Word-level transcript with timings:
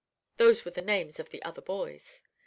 Those 0.37 0.65
were 0.65 0.71
the 0.71 0.81
names 0.81 1.19
of 1.19 1.29
the 1.29 1.43
other 1.43 1.61
boys. 1.61 2.23